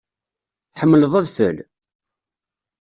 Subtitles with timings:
[0.73, 1.57] Tḥemmleḍ adfel?